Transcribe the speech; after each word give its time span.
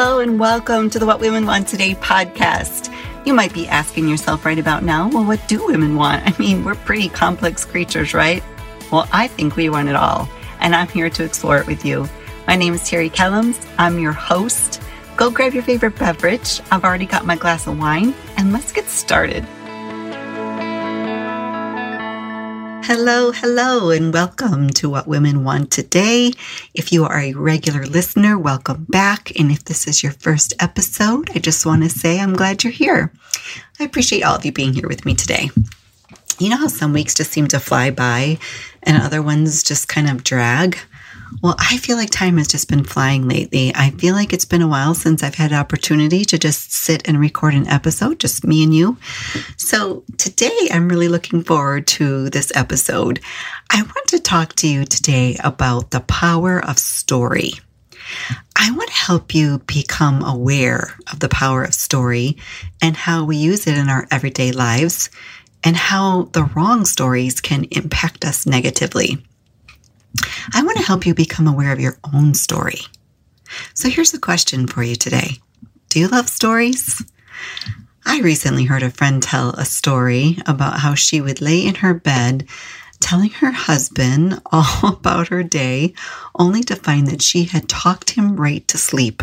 Hello, 0.00 0.20
and 0.20 0.38
welcome 0.38 0.88
to 0.90 1.00
the 1.00 1.06
What 1.06 1.18
Women 1.18 1.44
Want 1.44 1.66
Today 1.66 1.96
podcast. 1.96 2.94
You 3.26 3.34
might 3.34 3.52
be 3.52 3.66
asking 3.66 4.08
yourself 4.08 4.44
right 4.44 4.60
about 4.60 4.84
now, 4.84 5.08
well, 5.08 5.24
what 5.24 5.40
do 5.48 5.66
women 5.66 5.96
want? 5.96 6.22
I 6.24 6.38
mean, 6.38 6.64
we're 6.64 6.76
pretty 6.76 7.08
complex 7.08 7.64
creatures, 7.64 8.14
right? 8.14 8.40
Well, 8.92 9.08
I 9.10 9.26
think 9.26 9.56
we 9.56 9.68
want 9.68 9.88
it 9.88 9.96
all, 9.96 10.28
and 10.60 10.76
I'm 10.76 10.86
here 10.86 11.10
to 11.10 11.24
explore 11.24 11.58
it 11.58 11.66
with 11.66 11.84
you. 11.84 12.08
My 12.46 12.54
name 12.54 12.74
is 12.74 12.88
Terry 12.88 13.10
Kellums. 13.10 13.60
I'm 13.76 13.98
your 13.98 14.12
host. 14.12 14.80
Go 15.16 15.32
grab 15.32 15.52
your 15.52 15.64
favorite 15.64 15.98
beverage. 15.98 16.60
I've 16.70 16.84
already 16.84 17.06
got 17.06 17.26
my 17.26 17.34
glass 17.34 17.66
of 17.66 17.76
wine, 17.76 18.14
and 18.36 18.52
let's 18.52 18.70
get 18.70 18.84
started. 18.86 19.44
Hello, 22.90 23.32
hello, 23.32 23.90
and 23.90 24.14
welcome 24.14 24.70
to 24.70 24.88
What 24.88 25.06
Women 25.06 25.44
Want 25.44 25.70
Today. 25.70 26.32
If 26.72 26.90
you 26.90 27.04
are 27.04 27.20
a 27.20 27.34
regular 27.34 27.84
listener, 27.84 28.38
welcome 28.38 28.86
back. 28.88 29.30
And 29.38 29.52
if 29.52 29.62
this 29.64 29.86
is 29.86 30.02
your 30.02 30.12
first 30.12 30.54
episode, 30.58 31.28
I 31.34 31.38
just 31.38 31.66
want 31.66 31.82
to 31.82 31.90
say 31.90 32.18
I'm 32.18 32.32
glad 32.32 32.64
you're 32.64 32.72
here. 32.72 33.12
I 33.78 33.84
appreciate 33.84 34.22
all 34.22 34.36
of 34.36 34.44
you 34.46 34.52
being 34.52 34.72
here 34.72 34.88
with 34.88 35.04
me 35.04 35.14
today. 35.14 35.50
You 36.38 36.48
know 36.48 36.56
how 36.56 36.68
some 36.68 36.94
weeks 36.94 37.14
just 37.14 37.30
seem 37.30 37.46
to 37.48 37.60
fly 37.60 37.90
by 37.90 38.38
and 38.82 38.96
other 38.96 39.20
ones 39.20 39.62
just 39.62 39.88
kind 39.88 40.08
of 40.08 40.24
drag? 40.24 40.78
Well, 41.42 41.54
I 41.58 41.76
feel 41.76 41.96
like 41.96 42.10
time 42.10 42.38
has 42.38 42.48
just 42.48 42.68
been 42.68 42.84
flying 42.84 43.28
lately. 43.28 43.72
I 43.74 43.90
feel 43.90 44.14
like 44.14 44.32
it's 44.32 44.44
been 44.44 44.62
a 44.62 44.68
while 44.68 44.94
since 44.94 45.22
I've 45.22 45.34
had 45.34 45.52
opportunity 45.52 46.24
to 46.24 46.38
just 46.38 46.72
sit 46.72 47.06
and 47.06 47.20
record 47.20 47.54
an 47.54 47.68
episode, 47.68 48.18
just 48.18 48.46
me 48.46 48.64
and 48.64 48.74
you. 48.74 48.96
So 49.56 50.04
today 50.16 50.68
I'm 50.70 50.88
really 50.88 51.08
looking 51.08 51.42
forward 51.42 51.86
to 51.88 52.30
this 52.30 52.50
episode. 52.54 53.20
I 53.70 53.82
want 53.82 54.08
to 54.08 54.18
talk 54.18 54.54
to 54.56 54.68
you 54.68 54.84
today 54.84 55.36
about 55.44 55.90
the 55.90 56.00
power 56.00 56.64
of 56.64 56.78
story. 56.78 57.52
I 58.56 58.70
want 58.72 58.88
to 58.88 58.94
help 58.94 59.34
you 59.34 59.58
become 59.66 60.24
aware 60.24 60.94
of 61.12 61.20
the 61.20 61.28
power 61.28 61.62
of 61.62 61.74
story 61.74 62.38
and 62.82 62.96
how 62.96 63.24
we 63.24 63.36
use 63.36 63.66
it 63.66 63.76
in 63.76 63.88
our 63.88 64.06
everyday 64.10 64.52
lives 64.52 65.10
and 65.62 65.76
how 65.76 66.24
the 66.32 66.44
wrong 66.44 66.84
stories 66.84 67.40
can 67.40 67.64
impact 67.70 68.24
us 68.24 68.46
negatively. 68.46 69.18
I 70.54 70.62
want 70.62 70.76
to 70.78 70.84
help 70.84 71.06
you 71.06 71.14
become 71.14 71.46
aware 71.46 71.72
of 71.72 71.80
your 71.80 71.98
own 72.14 72.34
story. 72.34 72.80
So 73.74 73.88
here's 73.88 74.14
a 74.14 74.20
question 74.20 74.66
for 74.66 74.82
you 74.82 74.96
today 74.96 75.38
Do 75.90 76.00
you 76.00 76.08
love 76.08 76.28
stories? 76.28 77.04
I 78.04 78.20
recently 78.20 78.64
heard 78.64 78.82
a 78.82 78.90
friend 78.90 79.22
tell 79.22 79.50
a 79.50 79.64
story 79.64 80.38
about 80.46 80.80
how 80.80 80.94
she 80.94 81.20
would 81.20 81.40
lay 81.40 81.66
in 81.66 81.76
her 81.76 81.94
bed 81.94 82.48
telling 83.00 83.30
her 83.30 83.50
husband 83.50 84.40
all 84.52 84.88
about 84.88 85.28
her 85.28 85.42
day, 85.42 85.94
only 86.38 86.62
to 86.64 86.76
find 86.76 87.08
that 87.08 87.22
she 87.22 87.44
had 87.44 87.68
talked 87.68 88.10
him 88.10 88.36
right 88.36 88.66
to 88.68 88.78
sleep. 88.78 89.22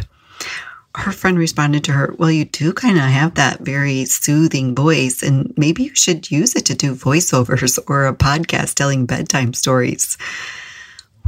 Her 0.95 1.11
friend 1.11 1.37
responded 1.37 1.83
to 1.85 1.91
her, 1.91 2.15
Well, 2.17 2.31
you 2.31 2.45
do 2.45 2.71
kind 2.71 2.97
of 2.97 3.03
have 3.03 3.35
that 3.35 3.61
very 3.61 4.05
soothing 4.05 4.75
voice, 4.75 5.21
and 5.21 5.53
maybe 5.57 5.83
you 5.83 5.95
should 5.95 6.31
use 6.31 6.55
it 6.55 6.65
to 6.67 6.75
do 6.75 6.95
voiceovers 6.95 7.77
or 7.87 8.05
a 8.05 8.13
podcast 8.13 8.75
telling 8.75 9.05
bedtime 9.05 9.53
stories. 9.53 10.17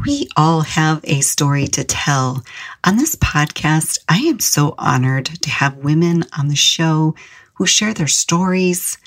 We 0.05 0.27
all 0.37 0.61
have 0.61 1.01
a 1.03 1.21
story 1.21 1.67
to 1.69 1.83
tell. 1.83 2.43
On 2.83 2.97
this 2.97 3.15
podcast, 3.15 3.99
I 4.07 4.17
am 4.19 4.39
so 4.39 4.75
honored 4.77 5.25
to 5.25 5.49
have 5.49 5.77
women 5.77 6.23
on 6.37 6.47
the 6.47 6.55
show 6.55 7.15
who 7.55 7.65
share 7.65 7.93
their 7.93 8.07
stories, 8.07 8.97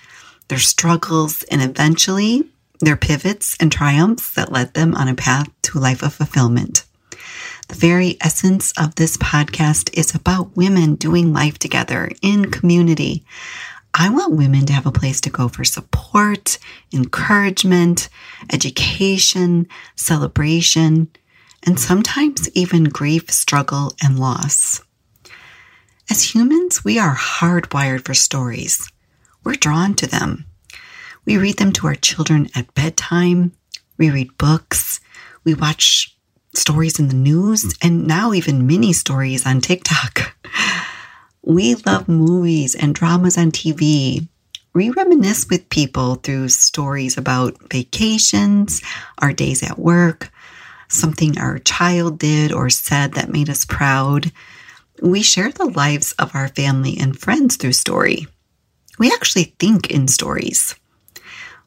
their 0.49 0.59
struggles, 0.59 1.45
and 1.45 1.63
eventually 1.63 2.45
their 2.81 2.97
pivots 2.97 3.57
and 3.61 3.71
triumphs 3.71 4.35
that 4.35 4.53
led 4.53 4.75
them 4.75 4.95
on 4.95 5.07
a 5.07 5.15
path 5.15 5.49
to 5.63 5.79
a 5.79 5.81
life 5.81 6.03
of 6.03 6.15
fulfillment. 6.15 6.85
The 7.69 7.77
very 7.77 8.17
essence 8.21 8.73
of 8.77 8.97
this 8.97 9.17
podcast 9.17 9.97
is 9.97 10.13
about 10.13 10.57
women 10.57 10.97
doing 10.97 11.33
life 11.33 11.57
together 11.57 12.11
in 12.21 12.51
community. 12.51 13.25
I 13.95 14.09
want 14.09 14.37
women 14.37 14.67
to 14.67 14.73
have 14.73 14.87
a 14.87 14.93
place 14.93 15.21
to 15.23 15.31
go 15.31 15.49
for 15.49 15.65
support, 15.65 16.59
encouragement, 16.93 18.09
education, 18.53 19.67
celebration, 19.97 21.09
and 21.65 21.79
sometimes 21.79 22.49
even 22.55 22.85
grief, 22.85 23.31
struggle, 23.31 23.95
and 24.03 24.19
loss. 24.19 24.83
As 26.09 26.35
humans, 26.35 26.85
we 26.85 26.99
are 26.99 27.15
hardwired 27.15 28.05
for 28.05 28.15
stories. 28.15 28.91
We're 29.45 29.55
drawn 29.55 29.95
to 29.95 30.07
them. 30.07 30.47
We 31.25 31.37
read 31.37 31.59
them 31.59 31.73
to 31.75 31.87
our 31.87 31.95
children 31.95 32.49
at 32.55 32.75
bedtime. 32.75 33.53
We 33.99 34.11
read 34.11 34.37
books. 34.39 35.01
We 35.45 35.55
watch 35.55 36.17
stories 36.55 36.99
in 36.99 37.09
the 37.09 37.15
news 37.15 37.77
and 37.83 38.07
now 38.07 38.33
even 38.33 38.67
mini 38.67 38.93
stories 38.93 39.47
on 39.47 39.61
TikTok. 39.61 40.37
We 41.51 41.75
love 41.75 42.09
movies 42.09 42.77
and 42.77 42.95
dramas 42.95 43.37
on 43.37 43.51
TV. 43.51 44.29
We 44.73 44.91
reminisce 44.91 45.49
with 45.51 45.69
people 45.69 46.15
through 46.15 46.51
stories 46.51 47.19
about 47.19 47.57
vacations, 47.73 48.81
our 49.19 49.33
days 49.33 49.65
at 49.65 49.77
work, 49.77 50.31
something 50.87 51.39
our 51.39 51.59
child 51.59 52.21
did 52.21 52.53
or 52.53 52.71
said 52.71 53.15
that 53.15 53.33
made 53.33 53.51
us 53.51 53.65
proud. 53.65 54.31
We 55.03 55.23
share 55.23 55.51
the 55.51 55.69
lives 55.69 56.13
of 56.21 56.37
our 56.37 56.47
family 56.47 56.97
and 56.97 57.19
friends 57.19 57.57
through 57.57 57.73
story. 57.73 58.29
We 59.01 59.11
actually 59.13 59.53
think 59.59 59.91
in 59.91 60.07
stories. 60.07 60.77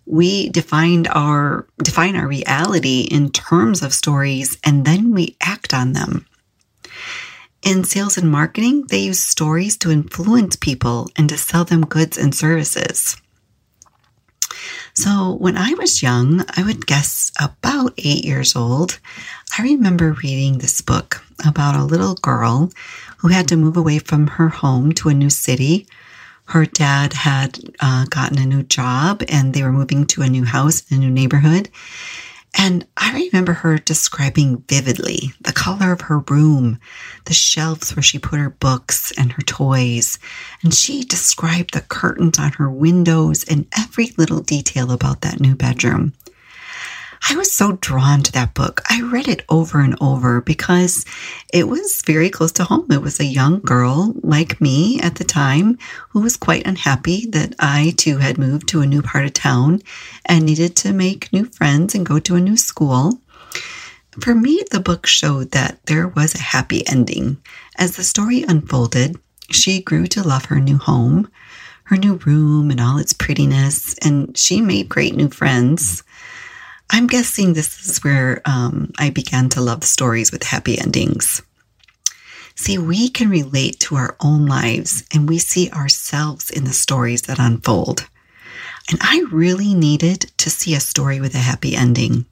We 0.06 0.48
defined 0.48 1.10
our 1.10 1.68
define 1.84 2.16
our 2.16 2.28
reality 2.30 3.02
in 3.12 3.32
terms 3.32 3.82
of 3.84 3.94
stories 3.94 4.58
and 4.64 4.86
then 4.86 5.12
we 5.12 5.36
act 5.42 5.74
on 5.74 5.92
them. 5.92 6.26
In 7.64 7.86
sales 7.86 8.18
and 8.18 8.30
marketing, 8.30 8.88
they 8.90 9.00
use 9.00 9.22
stories 9.22 9.78
to 9.78 9.90
influence 9.90 10.58
people 10.58 11.10
and 11.16 11.30
to 11.30 11.38
sell 11.38 11.64
them 11.64 11.86
goods 11.86 12.18
and 12.18 12.36
services. 12.36 13.16
So 14.94 15.38
when 15.40 15.58
I 15.58 15.74
was 15.74 16.04
young, 16.04 16.44
I 16.56 16.64
would 16.64 16.86
guess 16.86 17.32
about 17.42 17.94
eight 17.98 18.26
years 18.26 18.56
old, 18.56 19.00
I 19.58 19.64
remember 19.64 20.12
reading 20.12 20.58
this 20.58 20.82
book 20.82 21.24
about 21.46 21.76
a 21.76 21.86
little 21.86 22.16
girl 22.16 22.70
who 23.18 23.30
had 23.30 23.48
to 23.48 23.56
move 23.56 23.78
away 23.78 24.00
from 24.00 24.28
her 24.28 24.50
home 24.50 24.92
to 24.96 25.10
a 25.10 25.14
new 25.14 25.30
city. 25.30 25.88
Her 26.48 26.66
dad 26.66 27.14
had 27.14 27.60
uh, 27.80 28.06
gotten 28.10 28.38
a 28.38 28.46
new 28.46 28.64
job 28.64 29.24
and 29.30 29.54
they 29.54 29.64
were 29.64 29.72
moving 29.72 30.06
to 30.08 30.22
a 30.22 30.30
new 30.30 30.44
house 30.44 30.84
in 30.92 30.98
a 30.98 31.00
new 31.00 31.10
neighborhood. 31.10 31.70
And 32.56 32.86
I 32.98 33.14
remember 33.14 33.54
her 33.54 33.78
describing 33.78 34.64
vividly 34.70 35.34
the 35.42 35.52
color 35.52 35.92
of 35.92 36.02
her 36.02 36.20
room, 36.20 36.80
the 37.26 37.34
shelves 37.34 37.96
where 37.96 38.04
she 38.04 38.20
put 38.20 38.40
her 38.40 38.52
books 38.52 39.12
and 39.18 39.32
her 39.32 39.42
toys. 39.42 40.20
And 40.62 40.74
she 40.74 41.04
described 41.04 41.74
the 41.74 41.82
curtains 41.82 42.40
on 42.40 42.54
her 42.54 42.70
windows 42.70 43.44
and 43.44 43.68
every 43.78 44.12
little 44.18 44.42
detail 44.42 44.92
about 44.92 45.22
that 45.22 45.40
new 45.40 45.56
bedroom. 45.56 46.14
I 47.30 47.36
was 47.36 47.52
so 47.52 47.74
drawn 47.74 48.22
to 48.24 48.32
that 48.34 48.54
book. 48.54 48.82
I 48.90 49.02
read 49.02 49.30
it 49.30 49.46
over 49.48 49.80
and 49.80 49.96
over 50.02 50.42
because 50.42 51.06
it 51.54 51.68
was 51.68 52.02
very 52.06 52.30
close 52.30 52.52
to 52.54 52.66
home. 52.66 52.92
It 52.92 53.02
was 53.02 53.20
a 53.20 53.26
young 53.26 53.62
girl 53.62 54.14
like 54.22 54.60
me 54.60 55.00
at 55.00 55.16
the 55.16 55.24
time 55.24 55.78
who 56.10 56.20
was 56.22 56.36
quite 56.36 56.68
unhappy 56.68 57.26
that 57.28 57.56
I 57.60 57.94
too 57.96 58.18
had 58.18 58.38
moved 58.38 58.68
to 58.70 58.82
a 58.82 58.86
new 58.86 59.02
part 59.02 59.26
of 59.26 59.34
town 59.34 59.82
and 60.26 60.46
needed 60.46 60.76
to 60.78 60.92
make 60.92 61.32
new 61.32 61.46
friends 61.46 61.96
and 61.96 62.06
go 62.06 62.20
to 62.20 62.36
a 62.36 62.42
new 62.42 62.58
school. 62.58 63.20
For 64.20 64.36
me, 64.36 64.62
the 64.70 64.82
book 64.82 65.08
showed 65.08 65.52
that 65.52 65.86
there 65.86 66.10
was 66.10 66.36
a 66.36 66.42
happy 66.42 66.86
ending. 66.86 67.38
As 67.78 67.96
the 67.96 68.04
story 68.04 68.44
unfolded, 68.44 69.18
she 69.50 69.82
grew 69.82 70.08
to 70.08 70.28
love 70.28 70.46
her 70.46 70.60
new 70.60 70.78
home, 70.78 71.30
her 71.86 71.98
new 71.98 72.16
room, 72.26 72.70
and 72.70 72.80
all 72.80 72.98
its 72.98 73.14
prettiness, 73.14 73.98
and 74.00 74.38
she 74.38 74.62
made 74.62 74.90
great 74.90 75.16
new 75.16 75.30
friends. 75.30 76.04
I'm 76.90 77.08
guessing 77.08 77.54
this 77.54 77.88
is 77.88 78.04
where 78.04 78.42
um, 78.46 78.92
I 78.98 79.10
began 79.10 79.50
to 79.50 79.62
love 79.62 79.84
stories 79.84 80.32
with 80.32 80.44
happy 80.44 80.80
endings. 80.80 81.42
See, 82.56 82.78
we 82.78 83.10
can 83.10 83.30
relate 83.30 83.80
to 83.82 83.96
our 83.96 84.16
own 84.20 84.46
lives 84.46 85.04
and 85.14 85.28
we 85.28 85.40
see 85.40 85.72
ourselves 85.72 86.52
in 86.52 86.66
the 86.66 86.74
stories 86.74 87.24
that 87.24 87.40
unfold. 87.40 88.08
And 88.90 89.00
I 89.02 89.26
really 89.32 89.74
needed 89.74 90.32
to 90.38 90.50
see 90.50 90.76
a 90.76 90.80
story 90.80 91.20
with 91.20 91.34
a 91.34 91.40
happy 91.40 91.76
ending. 91.76 92.26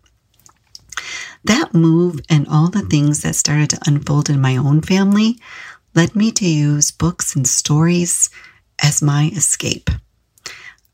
That 1.44 1.74
move 1.74 2.20
and 2.30 2.48
all 2.48 2.70
the 2.70 2.82
things 2.82 3.24
that 3.24 3.36
started 3.36 3.72
to 3.72 3.80
unfold 3.88 4.30
in 4.30 4.40
my 4.40 4.58
own 4.58 4.82
family 4.82 5.40
led 5.96 6.16
me 6.16 6.32
to 6.34 6.48
use 6.48 6.92
books 6.92 7.36
and 7.36 7.48
stories 7.48 8.30
as 8.82 9.02
my 9.02 9.32
escape. 9.36 9.90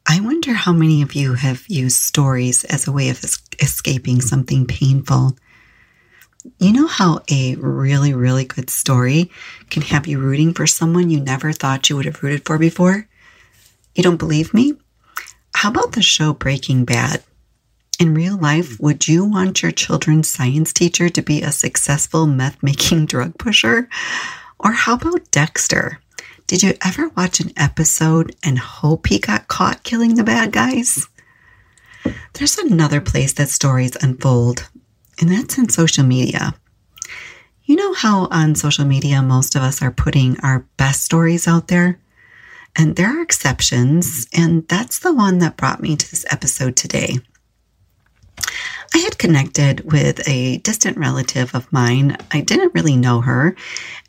I 0.09 0.21
wonder 0.21 0.53
how 0.53 0.71
many 0.71 1.01
of 1.01 1.15
you 1.15 1.33
have 1.33 1.67
used 1.67 1.97
stories 1.97 2.63
as 2.63 2.87
a 2.87 2.93
way 2.93 3.09
of 3.09 3.21
es- 3.25 3.41
escaping 3.59 4.21
something 4.21 4.65
painful. 4.65 5.37
You 6.59 6.71
know 6.71 6.87
how 6.87 7.19
a 7.29 7.55
really, 7.55 8.13
really 8.13 8.45
good 8.45 8.69
story 8.69 9.29
can 9.69 9.81
have 9.81 10.07
you 10.07 10.19
rooting 10.19 10.53
for 10.53 10.65
someone 10.65 11.09
you 11.09 11.19
never 11.19 11.51
thought 11.51 11.89
you 11.89 11.97
would 11.97 12.05
have 12.05 12.23
rooted 12.23 12.45
for 12.45 12.57
before? 12.57 13.05
You 13.95 14.03
don't 14.03 14.15
believe 14.15 14.53
me? 14.53 14.75
How 15.53 15.71
about 15.71 15.91
the 15.91 16.01
show 16.01 16.31
Breaking 16.31 16.85
Bad? 16.85 17.21
In 17.99 18.13
real 18.13 18.37
life, 18.37 18.79
would 18.79 19.09
you 19.09 19.25
want 19.25 19.61
your 19.61 19.71
children's 19.71 20.29
science 20.29 20.71
teacher 20.71 21.09
to 21.09 21.21
be 21.21 21.41
a 21.41 21.51
successful 21.51 22.27
meth 22.27 22.63
making 22.63 23.05
drug 23.07 23.37
pusher? 23.37 23.89
Or 24.57 24.71
how 24.71 24.93
about 24.93 25.31
Dexter? 25.31 25.99
Did 26.47 26.63
you 26.63 26.75
ever 26.81 27.09
watch 27.09 27.41
an 27.41 27.51
episode 27.57 28.33
and 28.41 28.57
hope 28.57 29.07
he 29.07 29.19
got 29.19 29.49
caught 29.49 29.83
killing 29.83 30.15
the 30.15 30.23
bad 30.23 30.53
guys? 30.53 31.05
There's 32.33 32.57
another 32.57 33.01
place 33.01 33.33
that 33.33 33.49
stories 33.49 33.97
unfold, 34.01 34.69
and 35.19 35.29
that's 35.29 35.57
in 35.57 35.67
social 35.67 36.05
media. 36.05 36.53
You 37.65 37.75
know 37.75 37.93
how 37.93 38.27
on 38.31 38.55
social 38.55 38.85
media 38.85 39.21
most 39.21 39.55
of 39.55 39.61
us 39.61 39.81
are 39.81 39.91
putting 39.91 40.39
our 40.39 40.65
best 40.77 41.03
stories 41.03 41.49
out 41.49 41.67
there? 41.67 41.99
And 42.77 42.95
there 42.95 43.19
are 43.19 43.21
exceptions, 43.21 44.25
and 44.33 44.65
that's 44.69 44.99
the 44.99 45.13
one 45.13 45.39
that 45.39 45.57
brought 45.57 45.81
me 45.81 45.97
to 45.97 46.09
this 46.09 46.25
episode 46.29 46.77
today. 46.77 47.17
I 48.93 48.99
had 48.99 49.17
connected 49.17 49.91
with 49.91 50.27
a 50.27 50.57
distant 50.57 50.97
relative 50.97 51.53
of 51.53 51.71
mine. 51.71 52.17
I 52.31 52.41
didn't 52.41 52.73
really 52.73 52.95
know 52.95 53.21
her, 53.21 53.55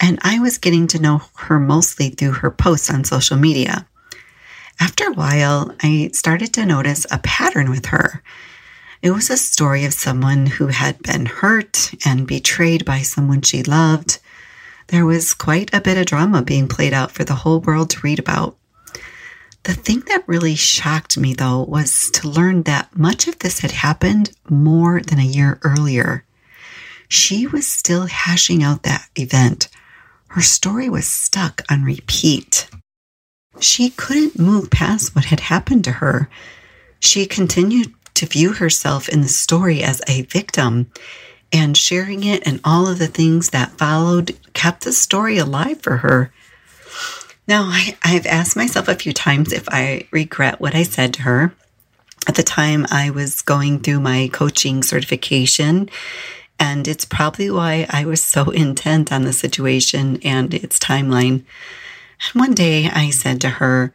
and 0.01 0.19
I 0.23 0.39
was 0.39 0.59
getting 0.59 0.87
to 0.89 1.01
know 1.01 1.23
her 1.37 1.59
mostly 1.59 2.11
through 2.11 2.33
her 2.33 2.51
posts 2.51 2.91
on 2.91 3.05
social 3.05 3.37
media. 3.37 3.87
After 4.81 5.09
a 5.09 5.13
while, 5.13 5.75
I 5.83 6.11
started 6.13 6.53
to 6.55 6.67
notice 6.67 7.07
a 7.11 7.19
pattern 7.19 7.71
with 7.71 7.87
her. 7.87 8.23
It 9.03 9.11
was 9.11 9.31
a 9.31 9.37
story 9.37 9.85
of 9.85 9.95
someone 9.95 10.47
who 10.47 10.69
had 10.69 11.03
been 11.03 11.27
hurt 11.27 11.93
and 12.05 12.27
betrayed 12.27 12.85
by 12.85 13.03
someone 13.03 13.43
she 13.43 13.63
loved. 13.63 14.19
There 14.89 15.05
was 15.05 15.35
quite 15.35 15.73
a 15.75 15.81
bit 15.81 15.99
of 15.99 16.07
drama 16.07 16.43
being 16.43 16.69
played 16.69 16.93
out 16.93 17.13
for 17.13 17.25
the 17.25 17.35
whole 17.35 17.61
world 17.61 17.91
to 17.91 18.01
read 18.01 18.19
about. 18.19 18.57
The 19.69 19.75
thing 19.75 20.03
that 20.09 20.25
really 20.27 20.55
shocked 20.55 21.19
me, 21.19 21.35
though, 21.35 21.63
was 21.63 22.11
to 22.13 22.27
learn 22.27 22.63
that 22.63 22.97
much 22.97 23.29
of 23.29 23.39
this 23.41 23.59
had 23.59 23.71
happened 23.73 24.31
more 24.49 25.03
than 25.03 25.19
a 25.19 25.27
year 25.27 25.61
earlier. 25.63 26.25
She 27.07 27.47
was 27.47 27.67
still 27.67 28.07
hashing 28.07 28.63
out 28.63 28.85
that 28.85 29.11
event. 29.15 29.69
Her 30.29 30.41
story 30.41 30.89
was 30.89 31.07
stuck 31.07 31.61
on 31.71 31.85
repeat. 31.85 32.67
She 33.61 33.91
couldn't 33.91 34.39
move 34.39 34.71
past 34.71 35.15
what 35.15 35.27
had 35.27 35.41
happened 35.41 35.85
to 35.85 35.93
her. 36.01 36.31
She 36.99 37.27
continued 37.27 37.93
to 38.15 38.25
view 38.25 38.55
herself 38.55 39.07
in 39.11 39.21
the 39.21 39.29
story 39.29 39.83
as 39.83 40.01
a 40.09 40.23
victim, 40.23 40.91
and 41.53 41.77
sharing 41.77 42.25
it 42.25 42.43
and 42.47 42.59
all 42.65 42.89
of 42.89 42.99
the 42.99 43.07
things 43.07 43.51
that 43.51 43.77
followed 43.77 44.35
kept 44.55 44.85
the 44.85 44.95
story 44.95 45.37
alive 45.37 45.83
for 45.83 45.99
her. 45.99 46.33
Now, 47.49 47.63
I, 47.63 47.97
I've 48.05 48.27
asked 48.27 48.57
myself 48.57 48.89
a 48.89 48.95
few 48.95 49.15
times 49.15 49.55
if 49.55 49.67
I 49.71 50.07
regret 50.11 50.61
what 50.61 50.75
I 50.75 50.83
said 50.83 51.15
to 51.15 51.23
her. 51.23 51.55
At 52.27 52.35
the 52.35 52.43
time, 52.43 52.87
I 52.91 53.09
was 53.09 53.41
going 53.41 53.81
through 53.81 54.01
my 54.01 54.29
coaching 54.31 54.83
certification, 54.83 55.89
and 56.61 56.87
it's 56.87 57.07
probably 57.07 57.51
why 57.51 57.87
I 57.89 58.05
was 58.05 58.23
so 58.23 58.51
intent 58.51 59.11
on 59.11 59.23
the 59.25 59.33
situation 59.33 60.21
and 60.23 60.53
its 60.53 60.79
timeline. 60.79 61.45
And 62.21 62.35
one 62.35 62.53
day 62.53 62.91
I 62.91 63.09
said 63.09 63.41
to 63.41 63.49
her, 63.49 63.95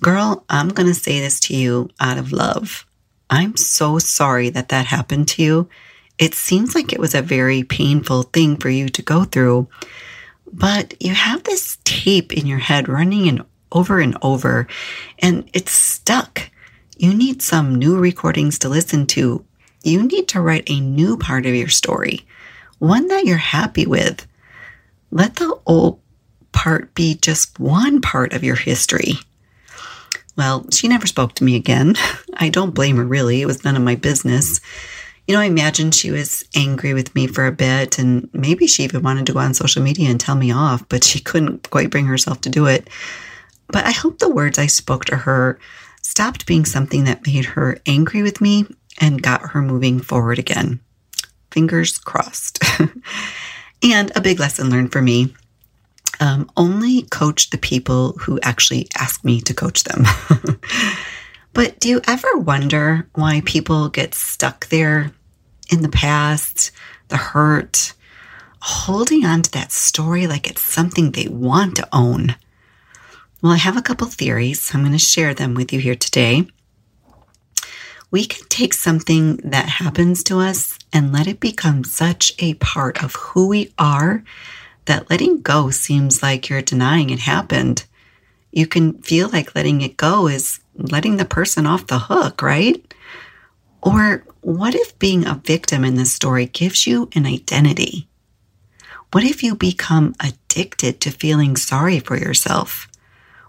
Girl, 0.00 0.44
I'm 0.48 0.68
going 0.68 0.86
to 0.86 0.94
say 0.94 1.18
this 1.18 1.40
to 1.40 1.56
you 1.56 1.90
out 1.98 2.18
of 2.18 2.30
love. 2.30 2.86
I'm 3.28 3.56
so 3.56 3.98
sorry 3.98 4.50
that 4.50 4.68
that 4.68 4.86
happened 4.86 5.26
to 5.28 5.42
you. 5.42 5.68
It 6.18 6.34
seems 6.34 6.76
like 6.76 6.92
it 6.92 7.00
was 7.00 7.14
a 7.14 7.22
very 7.22 7.64
painful 7.64 8.24
thing 8.24 8.56
for 8.56 8.70
you 8.70 8.88
to 8.90 9.02
go 9.02 9.24
through. 9.24 9.66
But 10.54 10.94
you 11.02 11.12
have 11.14 11.42
this 11.42 11.78
tape 11.82 12.32
in 12.32 12.46
your 12.46 12.60
head 12.60 12.88
running 12.88 13.28
and 13.28 13.44
over 13.72 13.98
and 13.98 14.16
over, 14.22 14.68
and 15.18 15.50
it's 15.52 15.72
stuck. 15.72 16.48
You 16.96 17.12
need 17.12 17.42
some 17.42 17.74
new 17.74 17.98
recordings 17.98 18.60
to 18.60 18.68
listen 18.68 19.06
to. 19.08 19.44
You 19.82 20.04
need 20.04 20.28
to 20.28 20.40
write 20.40 20.70
a 20.70 20.78
new 20.78 21.16
part 21.16 21.44
of 21.44 21.56
your 21.56 21.68
story, 21.68 22.24
one 22.78 23.08
that 23.08 23.24
you're 23.24 23.36
happy 23.36 23.84
with. 23.84 24.28
Let 25.10 25.36
the 25.36 25.58
old 25.66 26.00
part 26.52 26.94
be 26.94 27.16
just 27.16 27.58
one 27.58 28.00
part 28.00 28.32
of 28.32 28.44
your 28.44 28.54
history. 28.54 29.14
Well, 30.36 30.66
she 30.70 30.86
never 30.86 31.08
spoke 31.08 31.34
to 31.34 31.44
me 31.44 31.56
again. 31.56 31.96
I 32.34 32.48
don't 32.48 32.74
blame 32.74 32.96
her, 32.96 33.04
really. 33.04 33.42
It 33.42 33.46
was 33.46 33.64
none 33.64 33.76
of 33.76 33.82
my 33.82 33.96
business 33.96 34.60
you 35.26 35.34
know, 35.34 35.40
I 35.40 35.46
imagine 35.46 35.90
she 35.90 36.10
was 36.10 36.44
angry 36.54 36.92
with 36.92 37.14
me 37.14 37.26
for 37.26 37.46
a 37.46 37.52
bit 37.52 37.98
and 37.98 38.28
maybe 38.32 38.66
she 38.66 38.84
even 38.84 39.02
wanted 39.02 39.26
to 39.26 39.32
go 39.32 39.38
on 39.38 39.54
social 39.54 39.82
media 39.82 40.10
and 40.10 40.20
tell 40.20 40.34
me 40.34 40.52
off, 40.52 40.86
but 40.88 41.04
she 41.04 41.20
couldn't 41.20 41.70
quite 41.70 41.90
bring 41.90 42.06
herself 42.06 42.40
to 42.42 42.50
do 42.50 42.66
it. 42.66 42.88
But 43.68 43.86
I 43.86 43.90
hope 43.92 44.18
the 44.18 44.28
words 44.28 44.58
I 44.58 44.66
spoke 44.66 45.06
to 45.06 45.16
her 45.16 45.58
stopped 46.02 46.46
being 46.46 46.64
something 46.64 47.04
that 47.04 47.26
made 47.26 47.46
her 47.46 47.78
angry 47.86 48.22
with 48.22 48.40
me 48.40 48.66
and 49.00 49.22
got 49.22 49.50
her 49.50 49.62
moving 49.62 50.00
forward 50.00 50.38
again. 50.38 50.80
Fingers 51.50 51.96
crossed. 51.98 52.62
and 53.82 54.12
a 54.14 54.20
big 54.20 54.38
lesson 54.38 54.68
learned 54.68 54.92
for 54.92 55.00
me 55.00 55.34
um, 56.20 56.50
only 56.56 57.02
coach 57.02 57.50
the 57.50 57.58
people 57.58 58.12
who 58.20 58.38
actually 58.42 58.88
ask 58.98 59.24
me 59.24 59.40
to 59.42 59.54
coach 59.54 59.84
them. 59.84 60.04
But 61.54 61.78
do 61.78 61.88
you 61.88 62.00
ever 62.08 62.36
wonder 62.36 63.06
why 63.14 63.40
people 63.44 63.88
get 63.88 64.12
stuck 64.12 64.68
there 64.70 65.12
in 65.70 65.82
the 65.82 65.88
past, 65.88 66.72
the 67.08 67.16
hurt, 67.16 67.94
holding 68.60 69.24
on 69.24 69.42
to 69.42 69.50
that 69.52 69.70
story 69.70 70.26
like 70.26 70.50
it's 70.50 70.60
something 70.60 71.12
they 71.12 71.28
want 71.28 71.76
to 71.76 71.88
own? 71.92 72.34
Well, 73.40 73.52
I 73.52 73.58
have 73.58 73.76
a 73.76 73.82
couple 73.82 74.08
theories. 74.08 74.74
I'm 74.74 74.80
going 74.80 74.92
to 74.92 74.98
share 74.98 75.32
them 75.32 75.54
with 75.54 75.72
you 75.72 75.78
here 75.78 75.94
today. 75.94 76.48
We 78.10 78.26
can 78.26 78.48
take 78.48 78.74
something 78.74 79.36
that 79.36 79.68
happens 79.68 80.24
to 80.24 80.40
us 80.40 80.76
and 80.92 81.12
let 81.12 81.28
it 81.28 81.38
become 81.38 81.84
such 81.84 82.32
a 82.40 82.54
part 82.54 83.02
of 83.02 83.14
who 83.14 83.46
we 83.46 83.72
are 83.78 84.24
that 84.86 85.08
letting 85.08 85.40
go 85.40 85.70
seems 85.70 86.20
like 86.20 86.48
you're 86.48 86.62
denying 86.62 87.10
it 87.10 87.20
happened. 87.20 87.84
You 88.50 88.66
can 88.66 89.00
feel 89.02 89.28
like 89.28 89.54
letting 89.54 89.82
it 89.82 89.96
go 89.96 90.26
is 90.26 90.60
letting 90.76 91.16
the 91.16 91.24
person 91.24 91.66
off 91.66 91.86
the 91.86 91.98
hook, 91.98 92.42
right? 92.42 92.94
Or 93.82 94.24
what 94.40 94.74
if 94.74 94.98
being 94.98 95.26
a 95.26 95.40
victim 95.44 95.84
in 95.84 95.94
this 95.94 96.12
story 96.12 96.46
gives 96.46 96.86
you 96.86 97.08
an 97.14 97.26
identity? 97.26 98.08
What 99.12 99.24
if 99.24 99.42
you 99.42 99.54
become 99.54 100.14
addicted 100.20 101.00
to 101.02 101.10
feeling 101.10 101.56
sorry 101.56 102.00
for 102.00 102.16
yourself? 102.16 102.88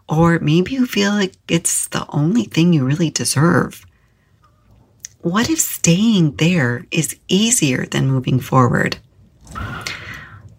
Or 0.07 0.39
maybe 0.39 0.73
you 0.73 0.85
feel 0.85 1.11
like 1.11 1.33
it's 1.47 1.87
the 1.87 2.05
only 2.09 2.43
thing 2.43 2.73
you 2.73 2.85
really 2.85 3.09
deserve. 3.09 3.85
What 5.21 5.49
if 5.49 5.59
staying 5.59 6.35
there 6.35 6.85
is 6.91 7.17
easier 7.27 7.87
than 7.87 8.11
moving 8.11 8.39
forward? 8.39 8.97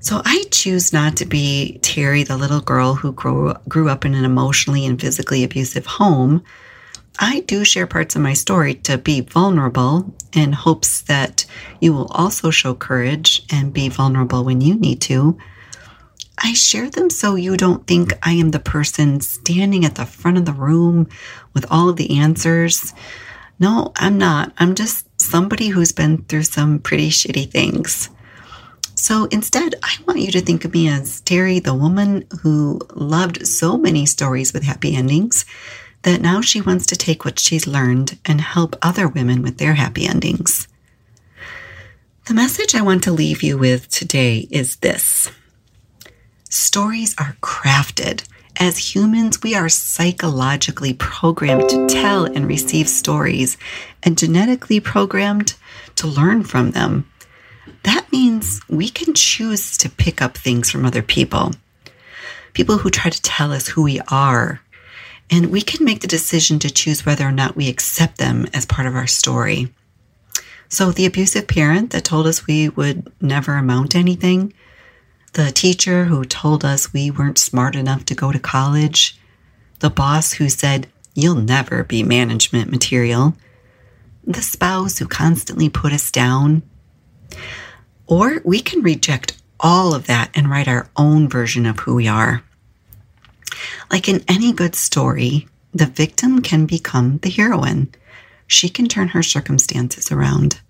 So 0.06 0.22
I 0.24 0.44
choose 0.52 0.92
not 0.92 1.16
to 1.16 1.24
be 1.24 1.80
Terry, 1.82 2.22
the 2.22 2.36
little 2.36 2.60
girl 2.60 2.94
who 2.94 3.10
grew, 3.10 3.54
grew 3.68 3.88
up 3.88 4.04
in 4.04 4.14
an 4.14 4.24
emotionally 4.24 4.86
and 4.86 5.00
physically 5.00 5.42
abusive 5.42 5.84
home. 5.84 6.44
I 7.18 7.40
do 7.40 7.64
share 7.64 7.88
parts 7.88 8.14
of 8.14 8.22
my 8.22 8.32
story 8.32 8.74
to 8.84 8.98
be 8.98 9.20
vulnerable 9.20 10.14
in 10.32 10.52
hopes 10.52 11.00
that 11.00 11.44
you 11.80 11.92
will 11.92 12.06
also 12.12 12.50
show 12.50 12.72
courage 12.72 13.42
and 13.50 13.72
be 13.72 13.88
vulnerable 13.88 14.44
when 14.44 14.60
you 14.60 14.76
need 14.76 15.00
to. 15.00 15.38
I 16.38 16.52
share 16.52 16.88
them 16.88 17.10
so 17.10 17.34
you 17.34 17.56
don't 17.56 17.84
think 17.88 18.12
I 18.22 18.30
am 18.34 18.52
the 18.52 18.60
person 18.60 19.20
standing 19.20 19.84
at 19.84 19.96
the 19.96 20.06
front 20.06 20.38
of 20.38 20.44
the 20.44 20.52
room 20.52 21.08
with 21.52 21.66
all 21.68 21.88
of 21.88 21.96
the 21.96 22.16
answers. 22.16 22.94
No, 23.58 23.90
I'm 23.96 24.18
not. 24.18 24.52
I'm 24.58 24.76
just 24.76 25.20
somebody 25.20 25.66
who's 25.66 25.90
been 25.90 26.18
through 26.26 26.44
some 26.44 26.78
pretty 26.78 27.10
shitty 27.10 27.50
things. 27.50 28.08
So 28.96 29.26
instead, 29.26 29.74
I 29.82 29.94
want 30.06 30.20
you 30.20 30.32
to 30.32 30.40
think 30.40 30.64
of 30.64 30.72
me 30.72 30.88
as 30.88 31.20
Terry, 31.20 31.58
the 31.58 31.74
woman 31.74 32.26
who 32.40 32.80
loved 32.94 33.46
so 33.46 33.76
many 33.76 34.06
stories 34.06 34.54
with 34.54 34.62
happy 34.62 34.96
endings 34.96 35.44
that 36.02 36.22
now 36.22 36.40
she 36.40 36.62
wants 36.62 36.86
to 36.86 36.96
take 36.96 37.24
what 37.24 37.38
she's 37.38 37.66
learned 37.66 38.18
and 38.24 38.40
help 38.40 38.74
other 38.80 39.06
women 39.06 39.42
with 39.42 39.58
their 39.58 39.74
happy 39.74 40.06
endings. 40.06 40.66
The 42.24 42.34
message 42.34 42.74
I 42.74 42.80
want 42.80 43.04
to 43.04 43.12
leave 43.12 43.42
you 43.42 43.58
with 43.58 43.88
today 43.90 44.48
is 44.50 44.76
this 44.76 45.30
Stories 46.48 47.14
are 47.18 47.36
crafted. 47.42 48.26
As 48.58 48.94
humans, 48.94 49.42
we 49.42 49.54
are 49.54 49.68
psychologically 49.68 50.94
programmed 50.94 51.68
to 51.68 51.86
tell 51.86 52.24
and 52.24 52.48
receive 52.48 52.88
stories 52.88 53.58
and 54.02 54.16
genetically 54.16 54.80
programmed 54.80 55.54
to 55.96 56.06
learn 56.06 56.42
from 56.42 56.70
them 56.70 57.06
that 57.86 58.10
means 58.10 58.60
we 58.68 58.88
can 58.88 59.14
choose 59.14 59.76
to 59.78 59.88
pick 59.88 60.20
up 60.20 60.36
things 60.36 60.70
from 60.72 60.84
other 60.84 61.02
people, 61.02 61.52
people 62.52 62.78
who 62.78 62.90
try 62.90 63.10
to 63.10 63.22
tell 63.22 63.52
us 63.52 63.68
who 63.68 63.84
we 63.84 64.00
are. 64.08 64.60
And 65.30 65.52
we 65.52 65.62
can 65.62 65.84
make 65.84 66.00
the 66.00 66.08
decision 66.08 66.58
to 66.60 66.70
choose 66.70 67.06
whether 67.06 67.24
or 67.26 67.32
not 67.32 67.54
we 67.54 67.68
accept 67.68 68.18
them 68.18 68.46
as 68.52 68.66
part 68.66 68.88
of 68.88 68.96
our 68.96 69.06
story. 69.06 69.72
So, 70.68 70.90
the 70.90 71.06
abusive 71.06 71.46
parent 71.46 71.90
that 71.90 72.04
told 72.04 72.26
us 72.26 72.46
we 72.46 72.68
would 72.68 73.12
never 73.20 73.54
amount 73.54 73.92
to 73.92 73.98
anything, 73.98 74.52
the 75.34 75.52
teacher 75.52 76.06
who 76.06 76.24
told 76.24 76.64
us 76.64 76.92
we 76.92 77.10
weren't 77.12 77.38
smart 77.38 77.76
enough 77.76 78.04
to 78.06 78.16
go 78.16 78.32
to 78.32 78.38
college, 78.40 79.16
the 79.78 79.90
boss 79.90 80.32
who 80.32 80.48
said, 80.48 80.88
You'll 81.14 81.36
never 81.36 81.84
be 81.84 82.02
management 82.02 82.68
material, 82.68 83.36
the 84.24 84.42
spouse 84.42 84.98
who 84.98 85.06
constantly 85.06 85.68
put 85.68 85.92
us 85.92 86.10
down, 86.10 86.62
or 88.06 88.40
we 88.44 88.60
can 88.60 88.82
reject 88.82 89.40
all 89.58 89.94
of 89.94 90.06
that 90.06 90.30
and 90.34 90.50
write 90.50 90.68
our 90.68 90.88
own 90.96 91.28
version 91.28 91.66
of 91.66 91.80
who 91.80 91.94
we 91.94 92.06
are. 92.06 92.42
Like 93.90 94.08
in 94.08 94.24
any 94.28 94.52
good 94.52 94.74
story, 94.74 95.48
the 95.72 95.86
victim 95.86 96.42
can 96.42 96.66
become 96.66 97.18
the 97.18 97.30
heroine. 97.30 97.92
She 98.46 98.68
can 98.68 98.88
turn 98.88 99.08
her 99.08 99.22
circumstances 99.22 100.12
around. 100.12 100.60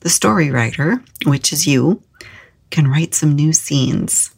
The 0.00 0.10
story 0.10 0.50
writer, 0.50 1.02
which 1.24 1.52
is 1.52 1.66
you, 1.66 2.02
can 2.70 2.88
write 2.88 3.14
some 3.14 3.34
new 3.34 3.52
scenes. 3.52 4.34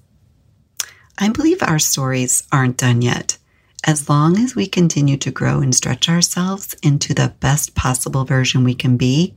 I 1.18 1.28
believe 1.28 1.62
our 1.62 1.78
stories 1.78 2.42
aren't 2.50 2.76
done 2.76 3.02
yet. 3.02 3.38
As 3.86 4.08
long 4.08 4.38
as 4.38 4.56
we 4.56 4.66
continue 4.66 5.16
to 5.18 5.30
grow 5.30 5.60
and 5.60 5.74
stretch 5.74 6.08
ourselves 6.08 6.74
into 6.82 7.14
the 7.14 7.34
best 7.40 7.74
possible 7.74 8.24
version 8.24 8.64
we 8.64 8.74
can 8.74 8.96
be, 8.96 9.34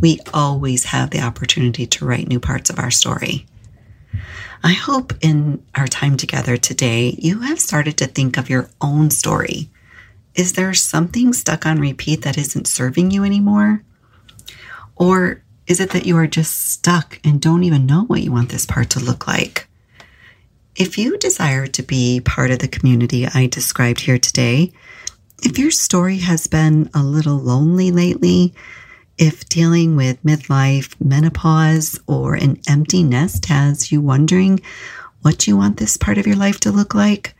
we 0.00 0.20
always 0.34 0.84
have 0.84 1.10
the 1.10 1.22
opportunity 1.22 1.86
to 1.86 2.04
write 2.04 2.28
new 2.28 2.40
parts 2.40 2.70
of 2.70 2.78
our 2.78 2.90
story. 2.90 3.46
I 4.62 4.72
hope 4.72 5.12
in 5.20 5.64
our 5.74 5.86
time 5.86 6.16
together 6.16 6.56
today, 6.56 7.14
you 7.18 7.40
have 7.40 7.60
started 7.60 7.96
to 7.98 8.06
think 8.06 8.36
of 8.36 8.50
your 8.50 8.68
own 8.80 9.10
story. 9.10 9.68
Is 10.34 10.54
there 10.54 10.74
something 10.74 11.32
stuck 11.32 11.66
on 11.66 11.80
repeat 11.80 12.22
that 12.22 12.38
isn't 12.38 12.66
serving 12.66 13.10
you 13.10 13.24
anymore? 13.24 13.82
Or 14.96 15.42
is 15.66 15.80
it 15.80 15.90
that 15.90 16.06
you 16.06 16.16
are 16.16 16.26
just 16.26 16.70
stuck 16.70 17.20
and 17.24 17.40
don't 17.40 17.64
even 17.64 17.86
know 17.86 18.04
what 18.04 18.22
you 18.22 18.32
want 18.32 18.50
this 18.50 18.66
part 18.66 18.90
to 18.90 19.00
look 19.00 19.26
like? 19.26 19.68
If 20.74 20.98
you 20.98 21.16
desire 21.16 21.66
to 21.68 21.82
be 21.82 22.20
part 22.20 22.50
of 22.50 22.58
the 22.58 22.68
community 22.68 23.26
I 23.26 23.46
described 23.46 24.00
here 24.00 24.18
today, 24.18 24.72
if 25.42 25.58
your 25.58 25.70
story 25.70 26.18
has 26.18 26.46
been 26.46 26.90
a 26.94 27.02
little 27.02 27.38
lonely 27.38 27.90
lately, 27.90 28.54
if 29.18 29.48
dealing 29.48 29.96
with 29.96 30.22
midlife, 30.22 30.94
menopause, 31.00 31.98
or 32.06 32.34
an 32.34 32.60
empty 32.68 33.02
nest 33.02 33.46
has 33.46 33.90
you 33.90 34.00
wondering 34.00 34.60
what 35.22 35.46
you 35.46 35.56
want 35.56 35.78
this 35.78 35.96
part 35.96 36.18
of 36.18 36.26
your 36.26 36.36
life 36.36 36.60
to 36.60 36.70
look 36.70 36.94
like, 36.94 37.34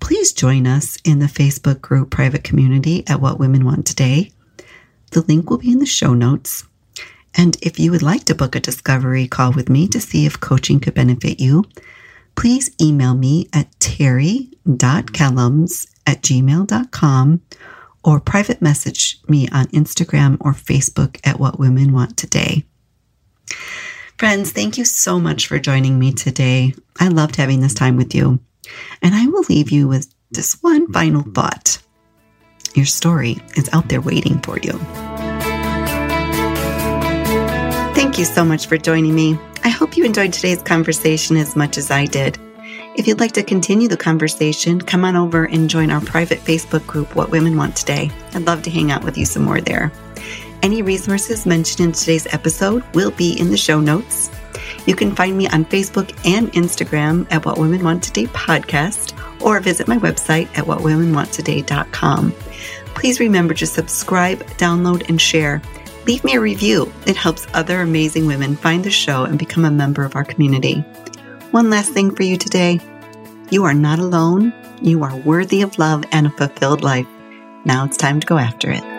please 0.00 0.32
join 0.32 0.66
us 0.66 0.96
in 1.04 1.18
the 1.18 1.26
Facebook 1.26 1.80
group 1.80 2.10
private 2.10 2.42
community 2.42 3.04
at 3.06 3.20
What 3.20 3.38
Women 3.38 3.64
Want 3.64 3.86
Today. 3.86 4.32
The 5.12 5.22
link 5.22 5.50
will 5.50 5.58
be 5.58 5.72
in 5.72 5.78
the 5.78 5.86
show 5.86 6.14
notes. 6.14 6.64
And 7.34 7.56
if 7.62 7.78
you 7.78 7.90
would 7.90 8.02
like 8.02 8.24
to 8.24 8.34
book 8.34 8.56
a 8.56 8.60
discovery 8.60 9.28
call 9.28 9.52
with 9.52 9.68
me 9.68 9.86
to 9.88 10.00
see 10.00 10.26
if 10.26 10.40
coaching 10.40 10.80
could 10.80 10.94
benefit 10.94 11.38
you, 11.38 11.64
please 12.34 12.70
email 12.80 13.14
me 13.14 13.48
at 13.52 13.68
terry.kellums 13.78 15.86
at 16.06 16.22
gmail.com 16.22 17.42
or 18.04 18.20
private 18.20 18.62
message 18.62 19.20
me 19.28 19.48
on 19.48 19.66
Instagram 19.68 20.36
or 20.40 20.52
Facebook 20.52 21.20
at 21.24 21.38
What 21.38 21.58
Women 21.58 21.92
Want 21.92 22.16
Today. 22.16 22.64
Friends, 24.18 24.52
thank 24.52 24.78
you 24.78 24.84
so 24.84 25.18
much 25.18 25.46
for 25.46 25.58
joining 25.58 25.98
me 25.98 26.12
today. 26.12 26.74
I 26.98 27.08
loved 27.08 27.36
having 27.36 27.60
this 27.60 27.74
time 27.74 27.96
with 27.96 28.14
you. 28.14 28.38
And 29.02 29.14
I 29.14 29.26
will 29.26 29.44
leave 29.48 29.70
you 29.70 29.88
with 29.88 30.12
just 30.32 30.62
one 30.62 30.92
final 30.92 31.22
thought. 31.22 31.78
Your 32.74 32.86
story 32.86 33.38
is 33.56 33.68
out 33.72 33.88
there 33.88 34.00
waiting 34.00 34.38
for 34.40 34.58
you. 34.58 34.72
Thank 37.94 38.18
you 38.18 38.24
so 38.24 38.44
much 38.44 38.66
for 38.66 38.76
joining 38.76 39.14
me. 39.14 39.38
I 39.64 39.68
hope 39.70 39.96
you 39.96 40.04
enjoyed 40.04 40.32
today's 40.32 40.62
conversation 40.62 41.36
as 41.36 41.56
much 41.56 41.78
as 41.78 41.90
I 41.90 42.06
did. 42.06 42.38
If 42.96 43.06
you'd 43.06 43.20
like 43.20 43.32
to 43.32 43.44
continue 43.44 43.86
the 43.86 43.96
conversation, 43.96 44.80
come 44.80 45.04
on 45.04 45.14
over 45.14 45.44
and 45.44 45.70
join 45.70 45.92
our 45.92 46.00
private 46.00 46.40
Facebook 46.40 46.84
group, 46.88 47.14
What 47.14 47.30
Women 47.30 47.56
Want 47.56 47.76
Today. 47.76 48.10
I'd 48.34 48.46
love 48.46 48.62
to 48.64 48.70
hang 48.70 48.90
out 48.90 49.04
with 49.04 49.16
you 49.16 49.24
some 49.24 49.44
more 49.44 49.60
there. 49.60 49.92
Any 50.62 50.82
resources 50.82 51.46
mentioned 51.46 51.86
in 51.86 51.92
today's 51.92 52.26
episode 52.34 52.82
will 52.92 53.12
be 53.12 53.38
in 53.38 53.48
the 53.48 53.56
show 53.56 53.80
notes. 53.80 54.28
You 54.86 54.96
can 54.96 55.14
find 55.14 55.38
me 55.38 55.46
on 55.48 55.64
Facebook 55.66 56.10
and 56.26 56.52
Instagram 56.52 57.28
at 57.30 57.46
What 57.46 57.58
Women 57.58 57.84
Want 57.84 58.02
Today 58.02 58.26
podcast 58.26 59.16
or 59.40 59.60
visit 59.60 59.86
my 59.86 59.96
website 59.98 60.48
at 60.58 60.64
whatwomenwanttoday.com. 60.64 62.32
Please 62.94 63.20
remember 63.20 63.54
to 63.54 63.66
subscribe, 63.66 64.40
download, 64.58 65.08
and 65.08 65.20
share. 65.20 65.62
Leave 66.06 66.24
me 66.24 66.34
a 66.34 66.40
review. 66.40 66.92
It 67.06 67.16
helps 67.16 67.46
other 67.54 67.82
amazing 67.82 68.26
women 68.26 68.56
find 68.56 68.82
the 68.82 68.90
show 68.90 69.24
and 69.24 69.38
become 69.38 69.64
a 69.64 69.70
member 69.70 70.04
of 70.04 70.16
our 70.16 70.24
community. 70.24 70.84
One 71.50 71.68
last 71.68 71.92
thing 71.92 72.14
for 72.14 72.22
you 72.22 72.36
today. 72.36 72.78
You 73.50 73.64
are 73.64 73.74
not 73.74 73.98
alone. 73.98 74.52
You 74.82 75.02
are 75.02 75.16
worthy 75.16 75.62
of 75.62 75.80
love 75.80 76.04
and 76.12 76.28
a 76.28 76.30
fulfilled 76.30 76.82
life. 76.82 77.08
Now 77.64 77.84
it's 77.84 77.96
time 77.96 78.20
to 78.20 78.26
go 78.26 78.38
after 78.38 78.70
it. 78.70 78.89